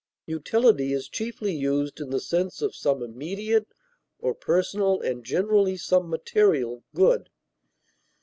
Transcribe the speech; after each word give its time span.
Utility 0.25 0.93
is 0.93 1.07
chiefly 1.07 1.51
used 1.53 1.99
in 1.99 2.09
the 2.09 2.19
sense 2.19 2.63
of 2.63 2.73
some 2.73 3.03
immediate 3.03 3.67
or 4.17 4.33
personal 4.33 4.99
and 4.99 5.23
generally 5.23 5.77
some 5.77 6.09
material 6.09 6.81
good. 6.95 7.29